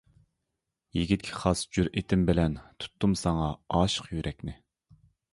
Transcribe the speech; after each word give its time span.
يىگىتكە 0.99 1.33
خاس 1.41 1.59
جۈرئىتىم 1.77 2.23
بىلەن، 2.29 2.55
تۇتتۇم 2.85 3.13
ساڭا 3.25 3.49
ئاشىق 3.81 4.09
يۈرەكنى. 4.15 4.57